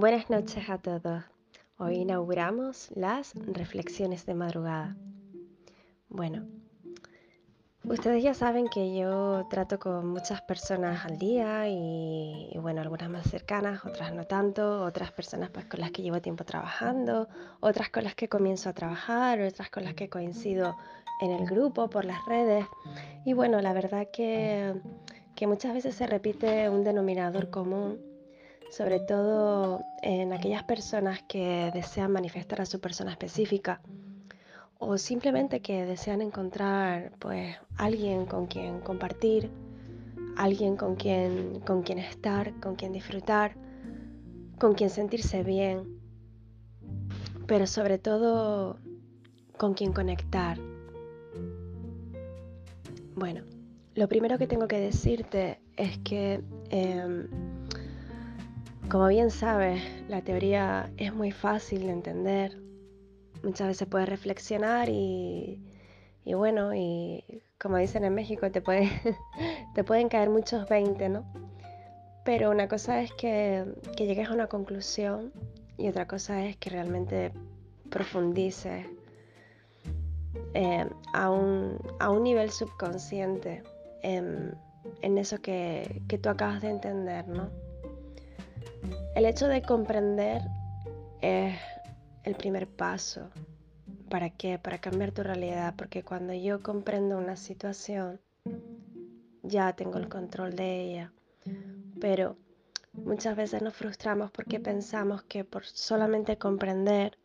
Buenas 0.00 0.30
noches 0.30 0.70
a 0.70 0.78
todos. 0.78 1.22
Hoy 1.76 1.96
inauguramos 1.96 2.90
las 2.94 3.34
reflexiones 3.34 4.24
de 4.24 4.32
madrugada. 4.32 4.96
Bueno, 6.08 6.46
ustedes 7.84 8.22
ya 8.22 8.32
saben 8.32 8.68
que 8.68 8.96
yo 8.96 9.46
trato 9.50 9.78
con 9.78 10.06
muchas 10.06 10.40
personas 10.40 11.04
al 11.04 11.18
día 11.18 11.68
y, 11.68 12.50
bueno, 12.62 12.80
algunas 12.80 13.10
más 13.10 13.28
cercanas, 13.28 13.84
otras 13.84 14.14
no 14.14 14.24
tanto, 14.24 14.84
otras 14.84 15.12
personas 15.12 15.50
pues 15.50 15.66
con 15.66 15.80
las 15.80 15.90
que 15.90 16.00
llevo 16.00 16.22
tiempo 16.22 16.44
trabajando, 16.44 17.28
otras 17.60 17.90
con 17.90 18.04
las 18.04 18.14
que 18.14 18.30
comienzo 18.30 18.70
a 18.70 18.72
trabajar, 18.72 19.42
otras 19.42 19.68
con 19.68 19.84
las 19.84 19.92
que 19.92 20.08
coincido 20.08 20.78
en 21.20 21.30
el 21.30 21.44
grupo, 21.44 21.90
por 21.90 22.06
las 22.06 22.24
redes. 22.24 22.64
Y 23.26 23.34
bueno, 23.34 23.60
la 23.60 23.74
verdad 23.74 24.08
que, 24.10 24.80
que 25.36 25.46
muchas 25.46 25.74
veces 25.74 25.94
se 25.94 26.06
repite 26.06 26.70
un 26.70 26.84
denominador 26.84 27.50
común 27.50 28.09
sobre 28.70 29.00
todo 29.00 29.84
en 30.02 30.32
aquellas 30.32 30.62
personas 30.62 31.22
que 31.28 31.70
desean 31.74 32.12
manifestar 32.12 32.60
a 32.60 32.66
su 32.66 32.80
persona 32.80 33.10
específica 33.10 33.80
o 34.78 34.96
simplemente 34.96 35.60
que 35.60 35.84
desean 35.84 36.22
encontrar 36.22 37.12
pues 37.18 37.56
alguien 37.76 38.26
con 38.26 38.46
quien 38.46 38.80
compartir, 38.80 39.50
alguien 40.36 40.76
con 40.76 40.96
quien 40.96 41.60
con 41.60 41.82
quien 41.82 41.98
estar, 41.98 42.54
con 42.60 42.76
quien 42.76 42.92
disfrutar, 42.92 43.56
con 44.58 44.74
quien 44.74 44.88
sentirse 44.88 45.42
bien, 45.42 46.00
pero 47.46 47.66
sobre 47.66 47.98
todo 47.98 48.78
con 49.58 49.74
quien 49.74 49.92
conectar. 49.92 50.58
Bueno, 53.16 53.42
lo 53.94 54.08
primero 54.08 54.38
que 54.38 54.46
tengo 54.46 54.66
que 54.66 54.78
decirte 54.78 55.60
es 55.76 55.98
que 55.98 56.42
em, 56.70 57.49
como 58.90 59.06
bien 59.06 59.30
sabes, 59.30 59.80
la 60.08 60.20
teoría 60.20 60.90
es 60.96 61.14
muy 61.14 61.30
fácil 61.30 61.86
de 61.86 61.92
entender. 61.92 62.60
Muchas 63.44 63.68
veces 63.68 63.86
puedes 63.88 64.08
reflexionar 64.08 64.88
y, 64.88 65.62
bueno, 66.24 66.74
y 66.74 67.24
como 67.58 67.76
dicen 67.76 68.04
en 68.04 68.14
México, 68.14 68.50
te, 68.50 68.60
pueden 69.86 70.08
caer 70.08 70.28
muchos 70.28 70.68
20, 70.68 71.08
¿no? 71.08 71.24
Pero 72.24 72.50
una 72.50 72.66
cosa 72.66 73.00
es 73.00 73.12
que, 73.12 73.64
llegues 73.96 74.28
a 74.28 74.32
una 74.32 74.48
conclusión 74.48 75.32
y 75.78 75.88
otra 75.88 76.08
cosa 76.08 76.44
es 76.44 76.56
que 76.56 76.70
realmente 76.70 77.32
profundices 77.90 78.86
eh, 80.54 80.90
a, 81.12 81.30
un, 81.30 81.78
nivel 82.24 82.50
subconsciente 82.50 83.62
en, 84.02 84.56
eso 85.00 85.38
que 85.40 86.02
tú 86.20 86.28
acabas 86.28 86.60
de 86.60 86.70
entender, 86.70 87.28
¿no? 87.28 87.69
El 89.14 89.26
hecho 89.26 89.48
de 89.48 89.62
comprender 89.62 90.42
es 91.20 91.58
el 92.24 92.34
primer 92.34 92.66
paso. 92.66 93.28
¿Para 94.08 94.30
qué? 94.30 94.58
Para 94.58 94.78
cambiar 94.78 95.12
tu 95.12 95.22
realidad, 95.22 95.74
porque 95.76 96.02
cuando 96.02 96.32
yo 96.32 96.62
comprendo 96.62 97.18
una 97.18 97.36
situación, 97.36 98.20
ya 99.42 99.72
tengo 99.74 99.98
el 99.98 100.08
control 100.08 100.54
de 100.54 100.82
ella. 100.82 101.12
Pero 102.00 102.36
muchas 102.92 103.36
veces 103.36 103.62
nos 103.62 103.74
frustramos 103.74 104.30
porque 104.30 104.60
pensamos 104.60 105.22
que 105.24 105.44
por 105.44 105.64
solamente 105.64 106.38
comprender, 106.38 107.18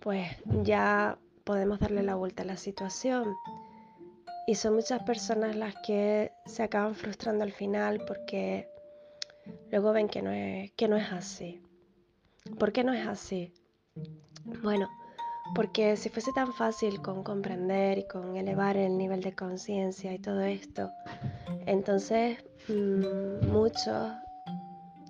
pues 0.00 0.28
ya 0.62 1.18
podemos 1.44 1.78
darle 1.80 2.02
la 2.02 2.14
vuelta 2.14 2.42
a 2.42 2.46
la 2.46 2.56
situación. 2.56 3.34
Y 4.46 4.54
son 4.54 4.74
muchas 4.74 5.02
personas 5.02 5.56
las 5.56 5.74
que 5.86 6.32
se 6.46 6.62
acaban 6.62 6.94
frustrando 6.94 7.44
al 7.44 7.52
final 7.52 8.02
porque 8.06 8.68
luego 9.70 9.92
ven 9.92 10.08
que 10.08 10.22
no 10.22 10.30
es, 10.30 10.72
que 10.72 10.88
no 10.88 10.96
es 10.96 11.10
así. 11.12 11.62
¿Por 12.58 12.72
qué 12.72 12.84
no 12.84 12.92
es 12.92 13.06
así? 13.06 13.52
Bueno, 14.62 14.88
porque 15.54 15.96
si 15.96 16.08
fuese 16.08 16.32
tan 16.32 16.52
fácil 16.52 17.02
con 17.02 17.22
comprender 17.22 17.98
y 17.98 18.06
con 18.06 18.36
elevar 18.36 18.76
el 18.76 18.96
nivel 18.96 19.20
de 19.20 19.34
conciencia 19.34 20.12
y 20.12 20.18
todo 20.18 20.40
esto, 20.42 20.90
entonces 21.66 22.38
mm, 22.68 23.48
muchos 23.48 24.12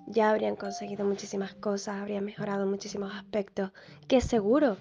ya 0.07 0.29
habrían 0.31 0.55
conseguido 0.55 1.05
muchísimas 1.05 1.53
cosas, 1.55 2.01
habrían 2.01 2.25
mejorado 2.25 2.65
muchísimos 2.65 3.13
aspectos, 3.13 3.71
que 4.07 4.19
seguro 4.19 4.77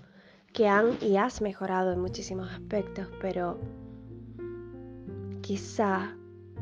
que 0.53 0.67
han 0.67 0.99
y 1.01 1.17
has 1.17 1.41
mejorado 1.41 1.93
en 1.93 2.01
muchísimos 2.01 2.51
aspectos, 2.51 3.09
pero 3.21 3.61
quizá 5.43 6.17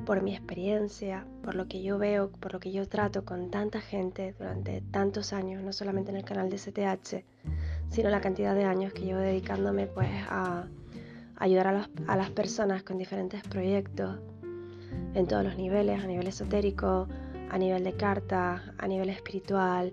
por 0.04 0.22
mi 0.22 0.34
experiencia, 0.34 1.26
por 1.42 1.54
lo 1.54 1.68
que 1.68 1.82
yo 1.82 1.98
veo, 1.98 2.30
por 2.30 2.52
lo 2.52 2.60
que 2.60 2.72
yo 2.72 2.88
trato 2.88 3.24
con 3.24 3.50
tanta 3.50 3.80
gente 3.80 4.34
durante 4.38 4.80
tantos 4.90 5.32
años, 5.32 5.62
no 5.62 5.72
solamente 5.72 6.10
en 6.10 6.16
el 6.16 6.24
canal 6.24 6.50
de 6.50 6.56
CTH, 6.56 7.24
sino 7.90 8.10
la 8.10 8.20
cantidad 8.20 8.54
de 8.54 8.64
años 8.64 8.92
que 8.92 9.02
llevo 9.02 9.20
dedicándome 9.20 9.86
pues 9.86 10.08
a 10.28 10.66
ayudar 11.36 11.66
a, 11.68 11.88
a 12.06 12.16
las 12.16 12.30
personas 12.30 12.82
con 12.82 12.98
diferentes 12.98 13.42
proyectos 13.42 14.18
en 15.14 15.26
todos 15.26 15.44
los 15.44 15.56
niveles, 15.56 16.02
a 16.02 16.06
nivel 16.06 16.26
esotérico, 16.26 17.08
a 17.50 17.58
nivel 17.58 17.84
de 17.84 17.94
carta, 17.94 18.74
a 18.78 18.86
nivel 18.86 19.08
espiritual, 19.08 19.92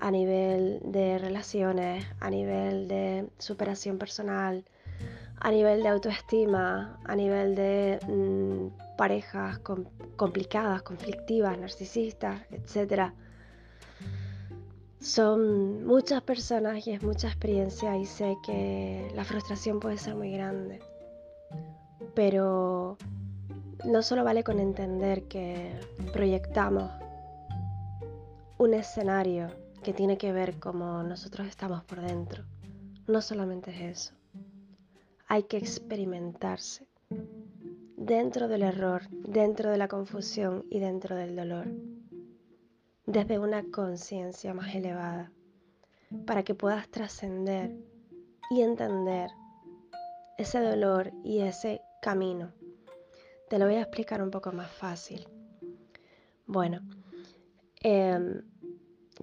a 0.00 0.10
nivel 0.10 0.80
de 0.84 1.18
relaciones, 1.18 2.06
a 2.20 2.30
nivel 2.30 2.88
de 2.88 3.28
superación 3.38 3.98
personal, 3.98 4.64
a 5.40 5.50
nivel 5.50 5.82
de 5.82 5.88
autoestima, 5.88 6.98
a 7.04 7.16
nivel 7.16 7.54
de 7.54 7.98
mm, 8.06 8.83
parejas 8.96 9.60
complicadas, 10.16 10.82
conflictivas, 10.82 11.58
narcisistas, 11.58 12.42
etc. 12.50 13.12
Son 15.00 15.84
muchas 15.86 16.22
personas 16.22 16.86
y 16.86 16.92
es 16.92 17.02
mucha 17.02 17.28
experiencia 17.28 17.96
y 17.96 18.06
sé 18.06 18.36
que 18.44 19.10
la 19.14 19.24
frustración 19.24 19.80
puede 19.80 19.98
ser 19.98 20.14
muy 20.14 20.32
grande. 20.32 20.80
Pero 22.14 22.96
no 23.84 24.02
solo 24.02 24.24
vale 24.24 24.44
con 24.44 24.60
entender 24.60 25.24
que 25.24 25.78
proyectamos 26.12 26.90
un 28.58 28.74
escenario 28.74 29.48
que 29.82 29.92
tiene 29.92 30.16
que 30.16 30.32
ver 30.32 30.58
cómo 30.58 31.02
nosotros 31.02 31.46
estamos 31.48 31.84
por 31.84 32.00
dentro. 32.00 32.44
No 33.06 33.20
solamente 33.20 33.70
es 33.70 33.98
eso 33.98 34.14
hay 35.34 35.44
que 35.44 35.56
experimentarse 35.56 36.86
dentro 38.04 38.48
del 38.48 38.62
error, 38.62 39.08
dentro 39.10 39.70
de 39.70 39.78
la 39.78 39.88
confusión 39.88 40.66
y 40.68 40.78
dentro 40.78 41.16
del 41.16 41.34
dolor, 41.34 41.68
desde 43.06 43.38
una 43.38 43.64
conciencia 43.70 44.52
más 44.52 44.74
elevada, 44.74 45.32
para 46.26 46.42
que 46.42 46.54
puedas 46.54 46.86
trascender 46.88 47.74
y 48.50 48.60
entender 48.60 49.30
ese 50.36 50.60
dolor 50.60 51.12
y 51.24 51.40
ese 51.40 51.80
camino. 52.02 52.52
Te 53.48 53.58
lo 53.58 53.64
voy 53.64 53.76
a 53.76 53.82
explicar 53.82 54.22
un 54.22 54.30
poco 54.30 54.52
más 54.52 54.70
fácil. 54.70 55.26
Bueno, 56.46 56.80
em, 57.80 58.42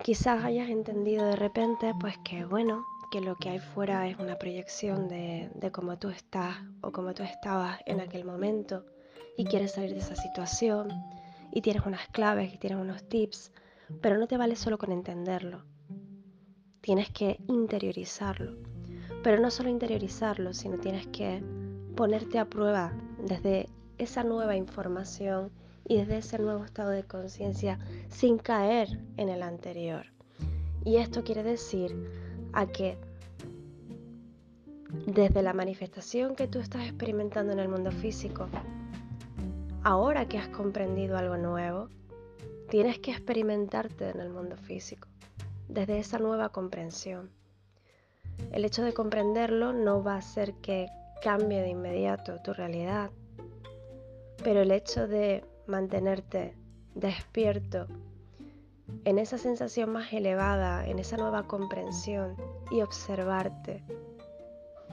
quizás 0.02 0.44
hayas 0.44 0.70
entendido 0.70 1.28
de 1.28 1.36
repente 1.36 1.94
pues 2.00 2.16
que 2.26 2.46
bueno, 2.46 2.84
que 3.12 3.20
lo 3.20 3.36
que 3.36 3.50
hay 3.50 3.60
fuera 3.60 4.08
es 4.08 4.18
una 4.20 4.40
proyección 4.40 5.10
de, 5.10 5.52
cómo 5.74 6.00
tú 6.00 6.10
estás 6.10 6.56
o 6.80 6.94
cómo 6.94 7.14
tú 7.14 7.24
estabas 7.24 7.80
en 7.86 8.00
aquel 8.00 8.24
momento 8.24 8.86
y 9.38 9.44
quieres 9.44 9.74
salir 9.74 9.92
de 9.92 10.00
esa 10.00 10.16
situación 10.16 10.90
y 11.52 11.62
tienes 11.62 11.86
unas 11.86 12.08
claves 12.08 12.54
y 12.54 12.58
tienes 12.58 12.80
unos 12.80 13.04
tips, 13.04 13.52
pero 14.02 14.18
no 14.18 14.28
te 14.28 14.38
vale 14.38 14.56
solo 14.56 14.78
con 14.78 14.94
entenderlo. 14.94 15.66
Tienes 16.80 17.10
que 17.10 17.38
interiorizarlo. 17.48 18.56
Pero 19.22 19.42
no 19.42 19.52
solo 19.52 19.68
interiorizarlo, 19.68 20.54
sino 20.54 20.78
tienes 20.78 21.06
que 21.08 21.44
ponerte 21.98 22.40
a 22.40 22.46
prueba 22.46 22.94
desde 23.20 23.68
esa 23.98 24.24
nueva 24.24 24.56
información 24.56 25.52
y 25.86 25.98
desde 25.98 26.20
ese 26.20 26.40
nuevo 26.40 26.64
estado 26.64 26.92
de 26.92 27.04
conciencia 27.04 27.78
sin 28.08 28.38
caer 28.38 29.02
en 29.18 29.28
el 29.28 29.44
anterior. 29.44 30.06
Y 30.86 30.96
esto 30.96 31.24
quiere 31.26 31.44
decir 31.44 32.21
a 32.54 32.66
que 32.66 32.98
desde 35.06 35.42
la 35.42 35.54
manifestación 35.54 36.36
que 36.36 36.48
tú 36.48 36.60
estás 36.60 36.86
experimentando 36.86 37.54
en 37.54 37.60
el 37.60 37.70
mundo 37.70 37.92
físico, 37.92 38.48
ahora 39.84 40.28
que 40.28 40.38
has 40.38 40.50
comprendido 40.50 41.18
algo 41.18 41.38
nuevo, 41.38 41.90
tienes 42.70 43.00
que 43.00 43.12
experimentarte 43.12 44.10
en 44.10 44.20
el 44.20 44.30
mundo 44.30 44.58
físico, 44.58 45.08
desde 45.68 46.00
esa 46.00 46.20
nueva 46.20 46.50
comprensión. 46.50 47.30
El 48.52 48.66
hecho 48.66 48.84
de 48.84 48.94
comprenderlo 48.94 49.74
no 49.74 50.04
va 50.04 50.16
a 50.16 50.20
hacer 50.20 50.54
que 50.56 50.88
cambie 51.22 51.62
de 51.62 51.70
inmediato 51.70 52.42
tu 52.44 52.54
realidad, 52.54 53.12
pero 54.44 54.62
el 54.62 54.72
hecho 54.72 55.08
de 55.08 55.46
mantenerte 55.68 56.56
despierto 56.96 57.88
en 59.06 59.20
esa 59.20 59.38
sensación 59.38 59.92
más 59.92 60.12
elevada, 60.14 60.88
en 60.88 61.00
esa 61.00 61.18
nueva 61.18 61.48
comprensión 61.48 62.36
y 62.70 62.82
observarte 62.82 63.84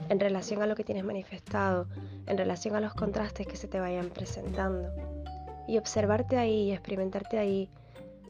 en 0.09 0.19
relación 0.19 0.61
a 0.61 0.67
lo 0.67 0.75
que 0.75 0.83
tienes 0.83 1.03
manifestado, 1.03 1.87
en 2.25 2.37
relación 2.37 2.75
a 2.75 2.81
los 2.81 2.93
contrastes 2.93 3.47
que 3.47 3.57
se 3.57 3.67
te 3.67 3.79
vayan 3.79 4.09
presentando. 4.09 4.89
Y 5.67 5.77
observarte 5.77 6.37
ahí 6.37 6.69
y 6.69 6.71
experimentarte 6.71 7.37
ahí 7.37 7.69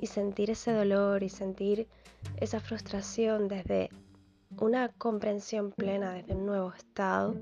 y 0.01 0.07
sentir 0.07 0.49
ese 0.49 0.73
dolor 0.73 1.23
y 1.23 1.29
sentir 1.29 1.87
esa 2.37 2.59
frustración 2.59 3.47
desde 3.47 3.89
una 4.59 4.89
comprensión 4.89 5.71
plena, 5.71 6.13
desde 6.13 6.35
un 6.35 6.45
nuevo 6.45 6.73
estado, 6.73 7.35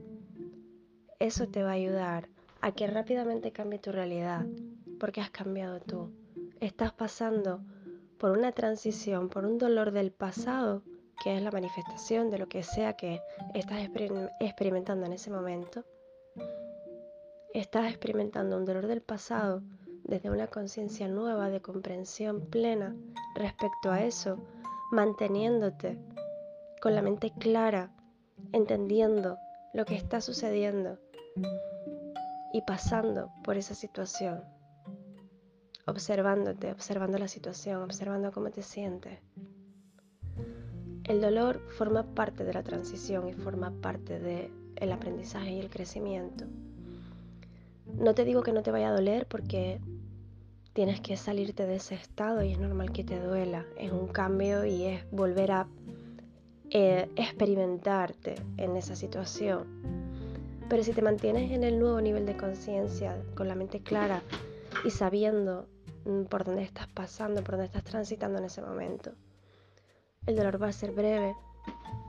eso 1.20 1.48
te 1.48 1.64
va 1.64 1.70
a 1.70 1.74
ayudar 1.74 2.30
a 2.62 2.72
que 2.72 2.88
rápidamente 2.88 3.52
cambie 3.52 3.80
tu 3.80 3.92
realidad, 3.92 4.46
porque 5.00 5.22
has 5.22 5.30
cambiado 5.30 5.80
tú. 5.80 6.12
Estás 6.60 6.94
pasando 6.94 7.62
por 8.18 8.32
una 8.32 8.52
transición, 8.52 9.30
por 9.30 9.46
un 9.46 9.58
dolor 9.58 9.92
del 9.92 10.12
pasado, 10.12 10.84
que 11.24 11.36
es 11.36 11.42
la 11.42 11.52
manifestación 11.52 12.30
de 12.30 12.38
lo 12.38 12.48
que 12.48 12.64
sea 12.64 12.94
que 12.94 13.22
estás 13.54 13.80
experimentando 14.40 15.06
en 15.06 15.14
ese 15.14 15.32
momento. 15.32 15.84
Estás 17.54 17.90
experimentando 17.90 18.58
un 18.58 18.66
dolor 18.66 18.88
del 18.88 19.02
pasado 19.02 19.64
desde 20.04 20.30
una 20.30 20.48
conciencia 20.48 21.08
nueva 21.08 21.50
de 21.50 21.62
comprensión 21.62 22.42
plena 22.42 22.96
respecto 23.36 23.92
a 23.92 24.04
eso, 24.04 24.38
manteniéndote 24.92 25.98
con 26.82 26.96
la 26.96 27.02
mente 27.02 27.34
clara, 27.38 27.92
entendiendo 28.54 29.38
lo 29.74 29.86
que 29.86 29.96
está 29.96 30.22
sucediendo 30.22 30.98
y 32.54 32.62
pasando 32.62 33.32
por 33.44 33.58
esa 33.58 33.76
situación, 33.76 34.44
observándote, 35.88 36.72
observando 36.72 37.18
la 37.18 37.28
situación, 37.28 37.82
observando 37.82 38.32
cómo 38.32 38.52
te 38.52 38.62
sientes. 38.62 39.20
El 41.06 41.22
dolor 41.22 41.62
forma 41.78 42.04
parte 42.04 42.44
de 42.44 42.54
la 42.54 42.64
transición 42.64 43.30
y 43.30 43.34
forma 43.34 43.72
parte 43.72 44.20
del 44.20 44.92
aprendizaje 44.92 45.52
y 45.52 45.60
el 45.60 45.70
crecimiento. 45.70 46.46
No 47.98 48.14
te 48.14 48.26
digo 48.26 48.44
que 48.44 48.52
no 48.52 48.62
te 48.62 48.72
vaya 48.72 48.90
a 48.90 48.94
doler 48.94 49.26
porque 49.26 49.80
tienes 50.74 51.00
que 51.00 51.16
salirte 51.16 51.66
de 51.66 51.78
ese 51.78 51.96
estado 51.96 52.44
y 52.44 52.52
es 52.52 52.60
normal 52.60 52.92
que 52.92 53.06
te 53.06 53.20
duela. 53.20 53.66
Es 53.78 53.94
un 53.94 54.08
cambio 54.08 54.66
y 54.66 54.84
es 54.84 55.10
volver 55.12 55.52
a 55.52 55.68
eh, 56.70 57.10
experimentarte 57.16 58.36
en 58.58 58.76
esa 58.76 58.98
situación. 58.98 59.66
Pero 60.70 60.84
si 60.84 60.92
te 60.92 61.02
mantienes 61.02 61.52
en 61.52 61.64
el 61.64 61.80
nuevo 61.80 62.02
nivel 62.02 62.26
de 62.26 62.36
conciencia, 62.36 63.24
con 63.36 63.48
la 63.48 63.56
mente 63.56 63.80
clara 63.80 64.22
y 64.84 64.90
sabiendo 64.90 65.66
por 66.30 66.44
dónde 66.44 66.64
estás 66.64 66.88
pasando, 66.88 67.44
por 67.44 67.52
dónde 67.52 67.66
estás 67.66 67.84
transitando 67.84 68.40
en 68.40 68.46
ese 68.46 68.62
momento, 68.62 69.12
el 70.26 70.36
dolor 70.36 70.62
va 70.62 70.68
a 70.68 70.74
ser 70.74 70.92
breve, 70.92 71.36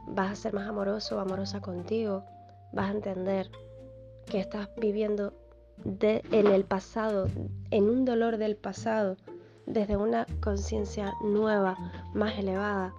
vas 0.07 0.33
a 0.33 0.37
ser 0.37 0.53
más 0.55 0.69
amoroso 0.69 1.17
o 1.17 1.21
amorosa 1.21 1.61
contigo, 1.61 2.25
vas 2.73 2.89
a 2.89 2.95
entender 2.95 3.51
que 4.27 4.41
estás 4.41 4.69
viviendo 4.77 5.33
en 5.85 6.47
el 6.47 6.65
pasado, 6.65 7.29
en 7.71 7.89
un 7.89 8.05
dolor 8.05 8.37
del 8.37 8.57
pasado, 8.57 9.17
desde 9.67 9.97
una 9.97 10.27
conciencia 10.41 11.15
nueva, 11.23 11.77
más 12.15 12.39
elevada, 12.39 12.93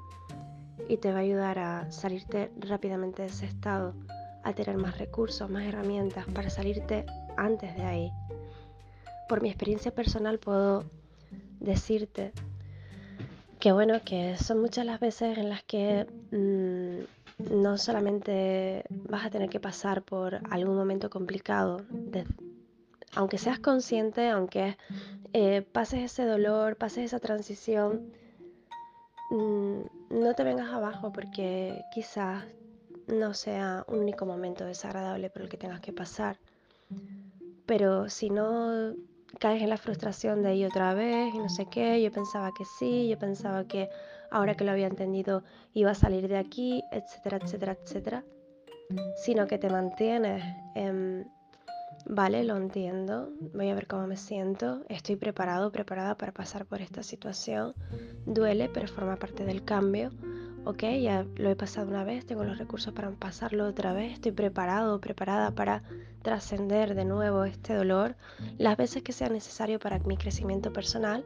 y 0.88 0.98
te 0.98 1.12
va 1.12 1.18
a 1.18 1.22
ayudar 1.22 1.60
a 1.60 1.92
salirte 1.92 2.52
rápidamente 2.60 3.24
de 3.24 3.28
ese 3.28 3.46
estado, 3.46 3.94
a 4.44 4.54
tener 4.54 4.78
más 4.78 4.98
recursos, 4.98 5.50
más 5.50 5.64
herramientas 5.64 6.26
para 6.34 6.50
salirte 6.50 7.06
antes 7.38 7.76
de 7.76 7.84
ahí. 7.84 8.12
Por 9.30 9.42
mi 9.44 9.50
experiencia 9.50 9.92
personal 9.92 10.40
puedo 10.40 10.84
decirte 11.60 12.34
que 13.60 13.72
bueno, 13.72 14.02
que 14.04 14.36
son 14.38 14.60
muchas 14.60 14.88
las 14.88 15.00
veces 15.00 15.38
en 15.38 15.50
las 15.50 15.64
que 15.64 16.08
mm, 16.32 17.54
no 17.62 17.78
solamente 17.78 18.86
vas 18.90 19.28
a 19.28 19.30
tener 19.30 19.50
que 19.50 19.60
pasar 19.60 20.02
por 20.02 20.42
algún 20.50 20.76
momento 20.76 21.12
complicado, 21.12 21.78
aunque 23.16 23.38
seas 23.38 23.60
consciente, 23.60 24.30
aunque 24.30 24.78
eh, 25.34 25.62
pases 25.62 26.12
ese 26.12 26.26
dolor, 26.26 26.76
pases 26.76 27.06
esa 27.06 27.20
transición, 27.20 28.12
mm, 29.30 29.82
no 30.10 30.34
te 30.36 30.44
vengas 30.44 30.74
abajo 30.74 31.12
porque 31.14 31.84
quizás 31.94 32.46
no 33.06 33.36
sea 33.36 33.86
un 33.88 34.00
único 34.00 34.26
momento 34.26 34.66
desagradable 34.66 35.30
por 35.30 35.44
el 35.44 35.50
que 35.50 35.58
tengas 35.58 35.82
que 35.82 35.94
pasar. 35.94 36.38
Pero 37.68 38.10
si 38.10 38.32
no 38.32 38.96
caes 39.40 39.62
en 39.62 39.70
la 39.70 39.78
frustración 39.78 40.42
de 40.42 40.56
ir 40.56 40.68
otra 40.68 40.94
vez 40.94 41.34
y 41.34 41.38
no 41.38 41.50
sé 41.50 41.68
qué, 41.70 42.02
yo 42.02 42.12
pensaba 42.12 42.52
que 42.54 42.66
sí, 42.66 43.08
yo 43.08 43.18
pensaba 43.18 43.66
que 43.66 43.90
ahora 44.32 44.56
que 44.56 44.64
lo 44.64 44.72
había 44.72 44.88
entendido 44.88 45.44
iba 45.74 45.92
a 45.92 45.96
salir 45.96 46.28
de 46.28 46.38
aquí, 46.38 46.84
etcétera, 46.92 47.38
etcétera, 47.38 47.78
etcétera, 47.82 48.24
sino 49.24 49.48
que 49.48 49.58
te 49.58 49.70
mantienes 49.70 50.44
en 50.76 51.30
Vale, 52.06 52.44
lo 52.44 52.58
entiendo. 52.58 53.30
Voy 53.54 53.70
a 53.70 53.76
ver 53.76 53.88
cómo 53.88 54.08
me 54.08 54.18
siento. 54.18 54.84
Estoy 54.90 55.16
preparado, 55.16 55.72
preparada 55.72 56.18
para 56.18 56.32
pasar 56.32 56.66
por 56.66 56.82
esta 56.82 57.04
situación. 57.04 57.76
Duele, 58.26 58.70
pero 58.74 58.88
forma 58.88 59.18
parte 59.18 59.46
del 59.46 59.64
cambio. 59.64 60.12
Ok, 60.66 60.84
ya 61.02 61.26
lo 61.36 61.50
he 61.50 61.56
pasado 61.56 61.88
una 61.88 62.04
vez, 62.04 62.26
tengo 62.26 62.44
los 62.44 62.58
recursos 62.58 62.94
para 62.94 63.10
pasarlo 63.12 63.66
otra 63.66 63.94
vez. 63.94 64.14
Estoy 64.14 64.32
preparado, 64.32 65.00
preparada 65.00 65.52
para 65.52 65.84
trascender 66.22 66.96
de 66.96 67.06
nuevo 67.06 67.46
este 67.46 67.74
dolor 67.74 68.16
las 68.58 68.76
veces 68.78 69.02
que 69.02 69.14
sea 69.14 69.30
necesario 69.30 69.80
para 69.80 70.00
mi 70.00 70.18
crecimiento 70.18 70.74
personal 70.74 71.26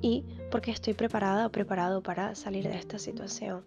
y 0.00 0.24
porque 0.50 0.70
estoy 0.70 0.94
preparada 0.94 1.46
o 1.46 1.50
preparado 1.50 2.02
para 2.02 2.34
salir 2.34 2.68
de 2.68 2.76
esta 2.76 2.98
situación 2.98 3.64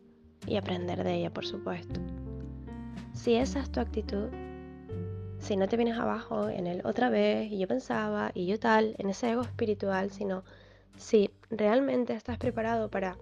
y 0.47 0.55
aprender 0.55 1.03
de 1.03 1.15
ella, 1.15 1.29
por 1.29 1.45
supuesto. 1.45 1.99
Si 3.13 3.35
esa 3.35 3.59
es 3.59 3.71
tu 3.71 3.79
actitud, 3.79 4.29
si 5.39 5.57
no 5.57 5.67
te 5.67 5.75
vienes 5.75 5.97
abajo 5.97 6.47
en 6.49 6.67
el 6.67 6.85
otra 6.85 7.09
vez 7.09 7.51
y 7.51 7.59
yo 7.59 7.67
pensaba 7.67 8.31
y 8.33 8.45
yo 8.45 8.59
tal, 8.59 8.95
en 8.97 9.09
ese 9.09 9.31
ego 9.31 9.41
espiritual, 9.41 10.09
sino 10.09 10.43
si 10.97 11.29
realmente 11.49 12.13
estás 12.13 12.37
preparado 12.37 12.89
para 12.89 13.17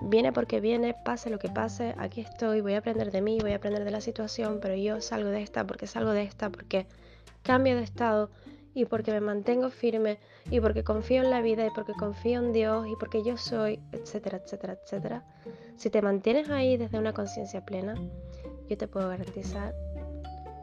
viene 0.00 0.32
porque 0.32 0.60
viene, 0.60 0.94
pase 0.94 1.30
lo 1.30 1.38
que 1.38 1.48
pase, 1.48 1.94
aquí 1.98 2.20
estoy, 2.20 2.60
voy 2.60 2.74
a 2.74 2.78
aprender 2.78 3.10
de 3.10 3.20
mí, 3.20 3.38
voy 3.40 3.52
a 3.52 3.56
aprender 3.56 3.84
de 3.84 3.90
la 3.90 4.00
situación, 4.00 4.58
pero 4.60 4.74
yo 4.74 5.00
salgo 5.00 5.30
de 5.30 5.42
esta 5.42 5.66
porque 5.66 5.86
salgo 5.86 6.10
de 6.10 6.22
esta, 6.22 6.50
porque 6.50 6.86
cambio 7.42 7.76
de 7.76 7.82
estado 7.82 8.30
y 8.74 8.86
porque 8.86 9.12
me 9.12 9.20
mantengo 9.20 9.70
firme 9.70 10.18
y 10.50 10.60
porque 10.60 10.82
confío 10.82 11.22
en 11.22 11.30
la 11.30 11.40
vida 11.40 11.64
y 11.64 11.70
porque 11.70 11.92
confío 11.92 12.40
en 12.40 12.52
Dios 12.52 12.86
y 12.88 12.96
porque 12.96 13.22
yo 13.22 13.36
soy, 13.36 13.80
etcétera, 13.92 14.38
etcétera, 14.38 14.78
etcétera. 14.82 15.24
Si 15.76 15.90
te 15.90 16.02
mantienes 16.02 16.50
ahí 16.50 16.76
desde 16.76 16.98
una 16.98 17.12
conciencia 17.12 17.64
plena, 17.64 17.94
yo 18.68 18.76
te 18.76 18.88
puedo 18.88 19.08
garantizar 19.08 19.74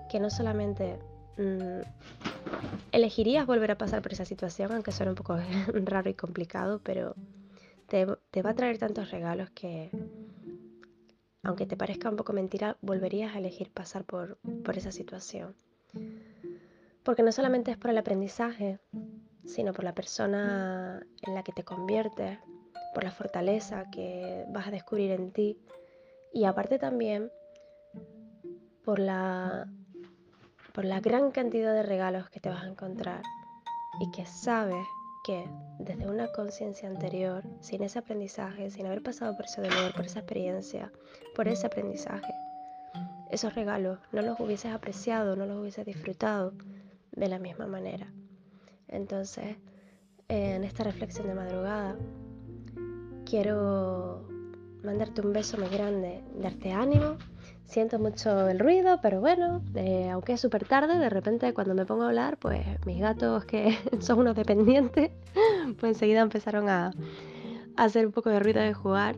que 0.10 0.20
no 0.20 0.30
solamente 0.30 1.00
mm, 1.38 1.82
elegirías 2.92 3.46
volver 3.46 3.72
a 3.72 3.78
pasar 3.78 4.02
por 4.02 4.12
esa 4.12 4.26
situación, 4.26 4.74
aunque 4.74 4.92
suene 4.92 5.12
un 5.12 5.16
poco 5.16 5.38
raro 5.74 6.10
y 6.10 6.14
complicado, 6.14 6.82
pero 6.84 7.16
te, 7.92 8.42
va 8.42 8.50
a 8.52 8.56
traer 8.56 8.78
tantos 8.78 9.12
regalos 9.12 9.50
que, 9.50 9.92
aunque 11.44 11.66
te 11.66 11.76
parezca 11.76 12.10
un 12.10 12.16
poco 12.16 12.32
mentira, 12.32 12.78
volverías 12.82 13.36
a 13.36 13.40
elegir 13.40 13.70
pasar 13.70 14.06
por, 14.06 14.38
por 14.64 14.78
esa 14.78 14.94
situación. 14.94 15.56
Porque 17.04 17.22
no 17.22 17.34
solamente 17.34 17.72
es 17.72 17.78
por 17.78 17.92
el 17.92 17.98
aprendizaje, 17.98 18.80
sino 19.44 19.74
por 19.74 19.84
la 19.84 19.94
persona 19.94 21.06
en 21.22 21.36
la 21.36 21.44
que 21.44 21.52
te 21.52 21.64
conviertes, 21.64 22.40
por 22.94 23.04
la 23.04 23.12
fortaleza 23.12 23.90
que 23.92 24.46
vas 24.48 24.68
a 24.68 24.72
descubrir 24.72 25.12
en 25.12 25.34
ti 25.34 25.58
y 26.34 26.46
aparte 26.46 26.80
también 26.80 27.30
por 28.86 29.00
la 29.00 29.68
por 30.74 30.86
la 30.86 31.02
gran 31.02 31.32
cantidad 31.32 31.74
de 31.74 31.84
regalos 31.84 32.30
que 32.30 32.40
te 32.40 32.48
vas 32.48 32.64
a 32.64 32.68
encontrar 32.68 33.22
y 34.00 34.10
que 34.12 34.26
sabes 34.26 34.88
que 35.24 35.48
desde 35.80 36.08
una 36.08 36.32
conciencia 36.32 36.90
anterior, 36.90 37.44
sin 37.60 37.84
ese 37.84 38.00
aprendizaje, 38.00 38.70
sin 38.72 38.86
haber 38.86 39.04
pasado 39.04 39.36
por 39.36 39.46
ese 39.46 39.62
dolor, 39.62 39.94
por 39.94 40.06
esa 40.06 40.20
experiencia, 40.20 40.92
por 41.36 41.48
ese 41.48 41.68
aprendizaje, 41.68 42.34
esos 43.30 43.56
regalos 43.56 44.00
no 44.12 44.22
los 44.22 44.40
hubieses 44.40 44.74
apreciado, 44.74 45.36
no 45.36 45.46
los 45.46 45.60
hubieses 45.60 45.86
disfrutado 45.86 46.54
de 47.12 47.28
la 47.28 47.40
misma 47.40 47.68
manera. 47.68 48.12
Entonces, 48.88 49.58
en 50.28 50.64
esta 50.64 50.84
reflexión 50.84 51.28
de 51.28 51.36
madrugada, 51.36 51.96
quiero 53.26 54.28
mandarte 54.84 55.22
un 55.22 55.34
beso 55.34 55.58
muy 55.58 55.70
grande, 55.70 56.24
darte 56.36 56.72
ánimo 56.72 57.18
siento 57.72 58.00
mucho 58.00 58.50
el 58.50 58.60
ruido, 58.60 59.00
pero 59.02 59.22
bueno, 59.22 59.62
eh, 59.76 60.10
aunque 60.12 60.34
es 60.34 60.42
súper 60.42 60.66
tarde, 60.66 61.00
de 61.00 61.10
repente 61.10 61.54
cuando 61.54 61.74
me 61.74 61.86
pongo 61.86 62.04
a 62.04 62.08
hablar, 62.08 62.38
pues 62.38 62.66
mis 62.86 63.00
gatos 63.00 63.46
que 63.46 63.78
son 64.00 64.20
unos 64.20 64.36
dependientes, 64.36 65.12
pues 65.80 65.94
enseguida 65.94 66.20
empezaron 66.20 66.68
a, 66.68 66.92
hacer 67.78 68.06
un 68.06 68.12
poco 68.12 68.30
de 68.30 68.40
ruido 68.40 68.62
de 68.62 68.74
jugar. 68.74 69.16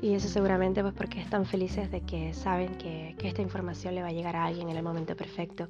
Y 0.00 0.14
eso 0.14 0.28
seguramente 0.28 0.80
pues 0.80 0.94
porque 0.94 1.20
están 1.20 1.44
felices 1.44 1.90
de 1.90 2.02
que 2.02 2.32
saben 2.32 2.76
que, 2.76 3.16
que 3.18 3.26
esta 3.26 3.42
información 3.42 3.96
le 3.96 4.02
va 4.02 4.08
a 4.08 4.12
llegar 4.12 4.36
a 4.36 4.44
alguien 4.44 4.68
en 4.68 4.76
el 4.76 4.82
momento 4.84 5.16
perfecto. 5.16 5.66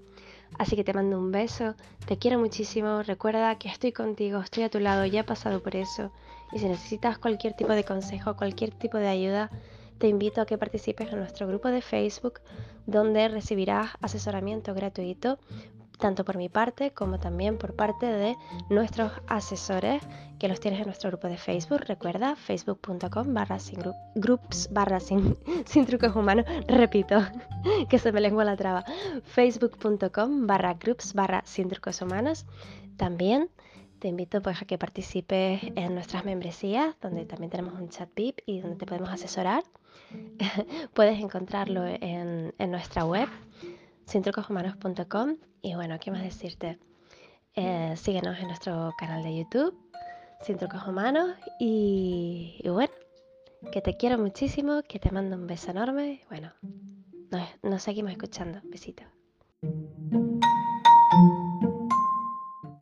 Así 0.59 0.77
que 0.77 0.85
te 0.85 0.93
mando 0.93 1.19
un 1.19 1.33
beso, 1.33 1.77
te 2.07 2.19
quiero 2.19 2.39
muchísimo, 2.39 3.03
recuerda 3.03 3.57
que 3.57 3.71
estoy 3.71 3.93
contigo, 3.93 4.41
estoy 4.41 4.65
a 4.65 4.69
tu 4.69 4.81
lado, 4.81 5.07
ya 5.07 5.21
he 5.21 5.25
pasado 5.25 5.63
por 5.63 5.77
eso. 5.77 6.13
Y 6.53 6.59
si 6.59 6.69
necesitas 6.69 7.17
cualquier 7.17 7.55
tipo 7.55 7.73
de 7.73 7.85
consejo, 7.85 8.37
cualquier 8.37 8.71
tipo 8.73 8.99
de 8.99 9.09
ayuda, 9.09 9.51
te 9.99 10.09
invito 10.09 10.41
a 10.41 10.47
que 10.47 10.59
participes 10.59 11.13
en 11.13 11.19
nuestro 11.19 11.47
grupo 11.47 11.69
de 11.69 11.83
Facebook 11.83 12.41
donde 12.87 13.29
recibirás 13.29 13.91
asesoramiento 14.01 14.75
gratuito 14.75 15.39
tanto 15.99 16.25
por 16.25 16.37
mi 16.37 16.49
parte 16.49 16.93
como 16.93 17.19
también 17.19 17.59
por 17.59 17.75
parte 17.75 18.07
de 18.07 18.37
nuestros 18.71 19.13
asesores 19.27 20.03
que 20.39 20.49
los 20.49 20.61
tienes 20.61 20.81
en 20.81 20.87
nuestro 20.87 21.11
grupo 21.11 21.29
de 21.29 21.37
Facebook. 21.37 21.81
Recuerda, 21.87 22.37
facebook.com 22.37 23.35
barra 23.35 23.59
sin 23.59 23.81
groups 24.15 24.69
barra 24.73 25.01
sin, 25.01 25.37
trucos 25.87 26.15
humanos. 26.15 26.47
Repito, 26.69 27.21
que 27.89 27.99
se 27.99 28.13
me 28.13 28.21
lengua 28.21 28.45
la 28.45 28.57
traba. 28.57 28.85
facebook.com 29.25 30.47
barra 30.47 30.75
groups 30.75 31.13
barra 31.15 31.43
sin 31.45 31.69
trucos 31.69 32.01
humanos. 32.01 32.47
También 32.97 33.51
te 33.99 34.09
invito 34.09 34.41
pues 34.43 34.63
a 34.63 34.65
que 34.65 34.79
participes 34.79 35.61
en 35.75 35.95
nuestras 35.95 36.25
membresías, 36.25 36.95
donde 37.01 37.25
también 37.25 37.51
tenemos 37.51 37.75
un 37.75 37.89
chat 37.89 38.09
VIP 38.15 38.41
y 38.47 38.61
donde 38.61 38.77
te 38.77 38.87
podemos 38.87 39.11
asesorar. 39.11 39.65
Puedes 40.95 41.19
encontrarlo 41.21 41.85
en, 41.87 42.55
en 42.59 42.71
nuestra 42.71 43.05
web 43.05 43.29
sintrucoshumanos.com 44.07 45.37
y 45.61 45.75
bueno, 45.75 45.99
¿qué 46.01 46.11
más 46.11 46.23
decirte? 46.23 46.79
Eh, 47.55 47.95
síguenos 47.97 48.39
en 48.39 48.47
nuestro 48.47 48.95
canal 48.97 49.23
de 49.23 49.37
YouTube, 49.37 49.77
Sin 50.43 50.57
Trucos 50.57 50.87
Humanos 50.87 51.35
y, 51.59 52.63
bueno, 52.65 52.93
que 53.73 53.81
te 53.81 53.97
quiero 53.97 54.17
muchísimo, 54.17 54.83
que 54.89 54.99
te 54.99 55.11
mando 55.11 55.37
un 55.37 55.47
beso 55.47 55.73
enorme. 55.73 56.23
Bueno, 56.29 56.53
nos 57.63 57.83
seguimos 57.83 58.13
escuchando. 58.13 58.61
Besitos. 58.65 59.07